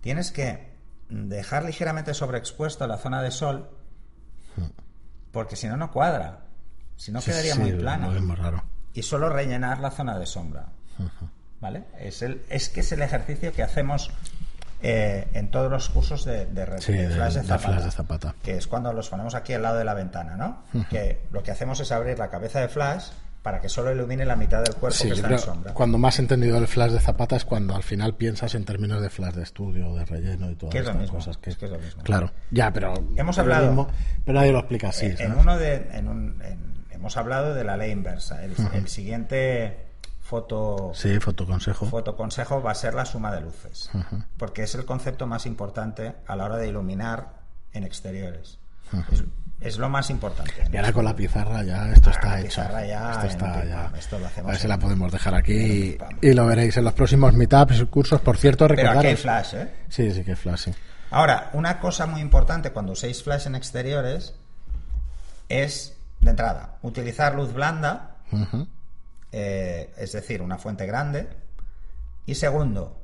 [0.02, 0.72] Tienes que
[1.10, 3.70] dejar ligeramente sobreexpuesta la zona de sol,
[5.32, 6.40] porque si no, no cuadra.
[6.96, 8.12] Si no, Sí, quedaría muy plano.
[8.36, 8.64] raro.
[8.94, 10.68] y solo rellenar la zona de sombra.
[11.62, 11.86] ¿Vale?
[12.00, 14.12] Es, el, es que es el ejercicio que hacemos
[14.82, 18.36] eh, en todos los cursos de, de, Sí, de Zapata, flash de Zapata.
[18.44, 20.64] Que es cuando los ponemos aquí al lado de la ventana, ¿no?
[20.90, 23.10] Que lo que hacemos es abrir la cabeza de flash
[23.42, 25.74] para que solo ilumine la mitad del cuerpo Sí, que está en sombra.
[25.74, 29.02] cuando más he entendido el flash de Zapata es cuando al final piensas en términos
[29.02, 31.38] de flash de estudio, de relleno y todas es estas mismo, cosas.
[31.38, 32.04] Que, es que es lo mismo.
[32.04, 33.88] Claro, ya, pero Hemos pero hablado- mismo,
[34.26, 35.06] pero nadie lo explica así.
[35.06, 35.34] En ¿sabes?
[35.38, 38.44] uno de, en un- en- hemos hablado de la ley inversa.
[38.44, 39.86] El, el siguiente
[40.22, 41.86] foto Sí, fotoconsejo.
[41.88, 43.90] fotoconsejo va a ser la suma de luces,
[44.38, 47.40] porque es el concepto más importante a la hora de iluminar
[47.74, 48.60] en exteriores.
[49.12, 49.24] es,
[49.62, 50.54] es lo más importante.
[50.72, 52.62] Y ahora con la pizarra ya esto Ah, está la hecho.
[52.88, 53.92] ya esto está ya.
[53.98, 56.94] esto lo hacemos a ver si la podemos dejar aquí y, lo veréis en los
[56.94, 58.22] próximos meetups y cursos.
[58.22, 59.22] Por cierto, Pero aquí hay recordaros.
[59.22, 59.74] flash, ¿eh?
[59.90, 60.72] Sí, sí que flash, sí.
[61.12, 64.36] Ahora, una cosa muy importante cuando uséis flash en exteriores
[65.50, 68.16] es, de entrada, utilizar luz blanda,
[69.32, 71.28] eh, es decir, una fuente grande.
[72.26, 73.02] Y segundo,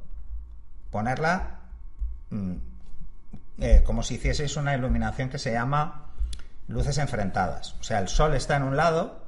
[0.92, 1.60] ponerla
[2.30, 2.54] mm,
[3.60, 6.05] eh, como si hicieseis una iluminación que se llama
[6.68, 7.76] luces enfrentadas.
[7.80, 9.24] O sea, el sol está en un lado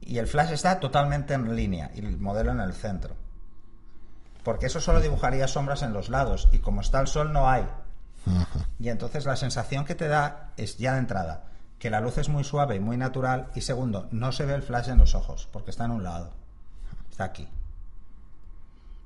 [0.00, 3.14] y el flash está totalmente en línea y el modelo en el centro.
[4.42, 7.66] Porque eso solo dibujaría sombras en los lados y como está el sol no hay.
[8.78, 11.44] Y entonces la sensación que te da es ya de entrada
[11.82, 14.62] que la luz es muy suave y muy natural y segundo, no se ve el
[14.62, 16.30] flash en los ojos porque está en un lado.
[17.10, 17.48] Está aquí.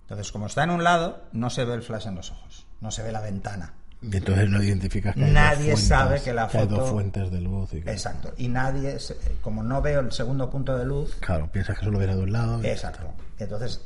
[0.03, 2.91] Entonces, como está en un lado, no se ve el flash en los ojos, no
[2.91, 3.73] se ve la ventana.
[4.03, 7.41] Y entonces no identificas que Nadie fuentes, sabe que la hay dos foto- fuentes de
[7.41, 7.73] luz.
[7.73, 8.33] Y que- Exacto.
[8.37, 8.97] Y nadie,
[9.43, 12.33] como no veo el segundo punto de luz, Claro, piensas que solo viene de un
[12.33, 12.63] lado.
[12.63, 13.09] y- Exacto.
[13.39, 13.81] Entonces,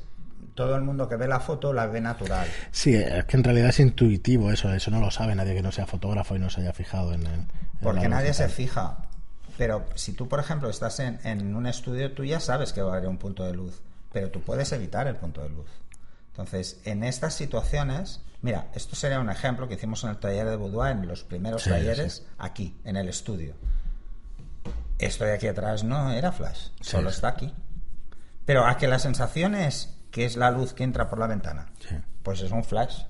[0.55, 2.47] todo el mundo que ve la foto la ve natural.
[2.73, 5.73] Sí, es que en realidad es intuitivo eso, eso no lo sabe nadie que no
[5.73, 7.45] sea fotógrafo y no se haya fijado en el...
[7.81, 8.99] Porque nadie se fija.
[9.57, 12.95] Pero si tú, por ejemplo, estás en, en un estudio, tú ya sabes que va
[12.95, 13.81] a haber un punto de luz,
[14.13, 15.67] pero tú puedes evitar el punto de luz.
[16.41, 20.57] Entonces, en estas situaciones, mira, esto sería un ejemplo que hicimos en el taller de
[20.57, 22.23] Boudoir, en los primeros Sí, talleres, sí.
[22.39, 23.55] aquí, en el estudio.
[24.99, 27.53] Esto de aquí atrás no era flash, solo está aquí.
[28.47, 31.67] Pero a que la sensación es que es la luz que entra por la ventana,
[32.23, 33.03] pues es un flash.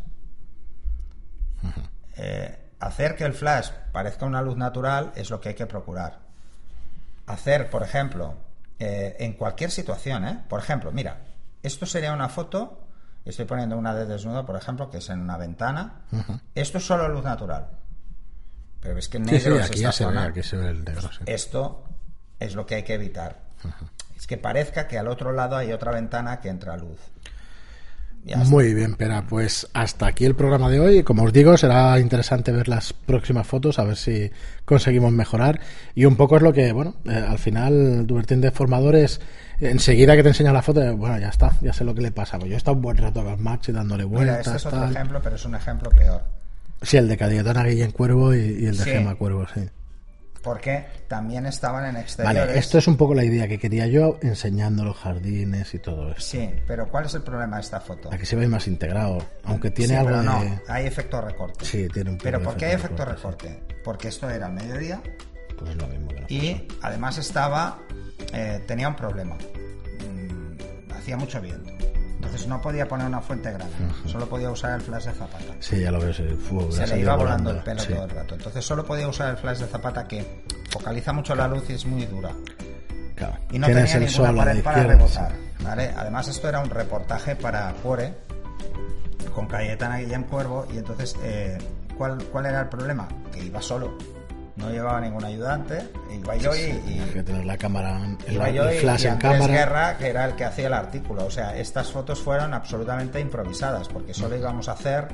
[2.17, 6.19] Eh, hacer que el flash parezca una luz natural es lo que hay que procurar.
[7.27, 8.35] Hacer, por ejemplo,
[8.81, 10.41] eh, en cualquier situación, ¿eh?
[10.49, 11.19] por ejemplo, mira,
[11.63, 12.80] esto sería una foto,
[13.25, 16.03] estoy poniendo una de desnudo, por ejemplo, que es en una ventana.
[16.55, 17.69] Esto es solo luz natural.
[18.81, 20.25] Pero ves que en Sí, sí, negro es aquí esta se ve, zona.
[20.27, 21.19] aquí se ve el negro, sí.
[21.27, 21.85] Esto
[22.39, 23.41] es lo que hay que evitar.
[24.17, 26.99] Es que parezca que al otro lado hay otra ventana que entra luz.
[28.47, 31.03] Muy bien, Pera, pues hasta aquí el programa de hoy.
[31.03, 34.31] Como os digo, será interesante ver las próximas fotos, a ver si
[34.65, 35.61] conseguimos mejorar.
[35.95, 39.21] Y un poco es lo que, bueno, eh, al final, Dubertín de formadores,
[39.59, 42.13] enseguida que te enseña la foto, eh, bueno, ya está, ya sé lo que le
[42.13, 42.39] pasa.
[42.39, 44.47] Pues yo he estado un buen rato con Max y dándole Mira, vueltas.
[44.47, 44.91] este es otro tal.
[44.93, 46.23] ejemplo, pero es un ejemplo peor.
[46.83, 48.91] Sí, el de Cayetana Guillén Cuervo y, y el de Sí.
[48.91, 49.63] Gema Cuervo, sí.
[50.43, 52.47] Porque también estaban en exteriores.
[52.47, 56.11] Vale, esto es un poco la idea que quería yo enseñando los jardines y todo
[56.11, 56.23] esto.
[56.23, 58.09] Sí, pero ¿cuál es el problema de esta foto?
[58.13, 60.25] Aquí se ve más integrado, aunque tiene Sí, algo pero de...
[60.51, 61.65] no, hay efecto recorte.
[61.65, 63.83] Sí, tiene un poco Pero de ¿por qué hay efecto recorte, recorte?
[63.85, 65.03] Porque esto era al mediodía.
[65.59, 67.79] Pues es lo mismo que y además estaba
[68.33, 69.37] eh, tenía un problema.
[69.37, 71.71] Mm, hacía mucho viento.
[72.31, 73.75] Entonces no podía poner una fuente grande,
[74.07, 75.53] solo podía usar el flash de zapata.
[75.59, 76.13] Sí, ya lo veo.
[76.13, 76.23] sí,
[76.71, 77.93] Se le iba volando el pelo sí.
[77.93, 78.37] todo el rato.
[78.37, 81.85] Entonces solo podía usar el flash de zapata que focaliza mucho la luz y es
[81.87, 82.31] muy dura.
[83.17, 83.37] Claro.
[83.51, 85.33] Y no tenía el ninguna pared para rebotar.
[85.65, 85.93] ¿vale?
[85.97, 88.15] Además, esto era un reportaje para Cuore
[89.35, 90.69] con Cayetana Guillem Cuervo.
[90.73, 91.59] Y entonces, eh,
[91.99, 93.09] ¿cuál, ¿cuál era el problema?
[93.33, 93.99] Que iba solo.
[94.57, 95.89] No llevaba ningún ayudante.
[96.13, 99.03] Iba yo y, y- tienes que tener la cámara, el, iba yo el y- flash
[99.05, 99.53] y en Andrés cámara.
[99.55, 101.25] Guerra, que era el que hacía el artículo.
[101.27, 105.09] O sea, estas fotos fueron absolutamente improvisadas, porque solo íbamos a hacer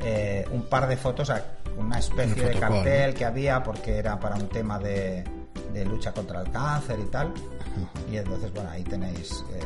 [0.00, 1.42] eh, un par de fotos, a
[1.78, 5.24] una especie de cartel que había, porque era para un tema de,
[5.72, 7.32] de lucha contra el cáncer y tal.
[8.10, 9.44] Y entonces, bueno, ahí tenéis.
[9.54, 9.60] eh,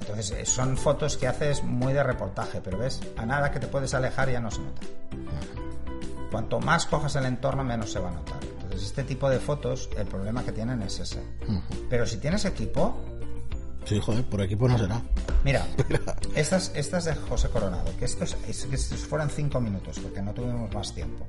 [0.00, 3.66] entonces, eh, son fotos que haces muy de reportaje, pero ves, a nada que te
[3.68, 4.82] puedes alejar ya no se nota.
[6.32, 8.38] Cuanto más cojas el entorno, menos se va a notar.
[8.42, 11.22] Entonces, este tipo de fotos, el problema que tienen es ese.
[11.90, 12.96] Pero si tienes equipo,
[13.84, 15.02] Sí, joder, por equipo no será.
[15.44, 15.66] mira,
[16.36, 20.94] estas, estas de José Coronado, que estos, estos fueron cinco minutos, porque no tuvimos más
[20.94, 21.26] tiempo.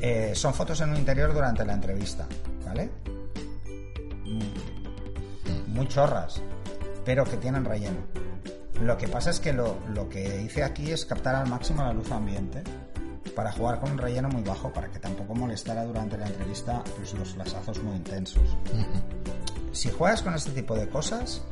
[0.00, 2.26] Eh, son fotos en un interior durante la entrevista,
[2.66, 2.90] ¿vale?
[4.24, 6.42] Mm, Muy chorras,
[7.04, 7.98] pero que tienen relleno.
[8.82, 11.92] Lo que pasa es que lo, lo que hice aquí es captar al máximo la
[11.92, 12.62] luz ambiente
[13.36, 17.14] para jugar con un relleno muy bajo, para que tampoco molestara durante la entrevista pues,
[17.14, 18.42] los flasazos muy intensos.
[19.72, 21.42] Si juegas con este tipo de cosas,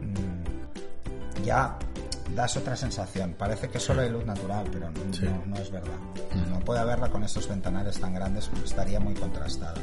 [0.00, 1.78] mm, ya
[2.34, 3.34] das otra sensación.
[3.38, 5.24] Parece que solo hay luz natural, pero no, Sí.
[5.24, 5.96] no- no es verdad.
[6.50, 9.74] No puede haberla con estos ventanales tan grandes, estaría muy contrastada.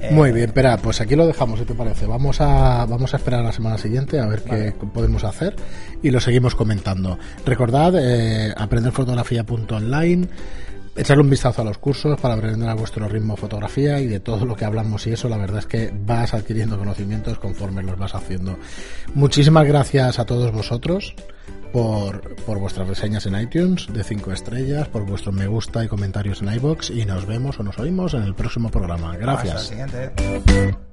[0.00, 2.06] Eh, Muy bien, espera, pues aquí lo dejamos, si te parece.
[2.06, 5.56] Vamos a, vamos a esperar a la semana siguiente a ver qué podemos hacer
[6.02, 7.18] y lo seguimos comentando.
[7.44, 10.28] Recordad, eh, aprenderfotografía.online,
[10.96, 14.20] echarle un vistazo a los cursos para aprender a vuestro ritmo de fotografía y de
[14.20, 17.98] todo lo que hablamos y eso, la verdad es que vas adquiriendo conocimientos conforme los
[17.98, 18.56] vas haciendo.
[19.14, 21.14] Muchísimas gracias a todos vosotros
[21.72, 26.42] por, por vuestras reseñas en iTunes de 5 estrellas, por vuestros me gusta y comentarios
[26.42, 29.12] en iBox y nos vemos o nos oímos en el próximo programa.
[29.12, 29.54] hasta Gracias.
[29.54, 30.87] la siguiente.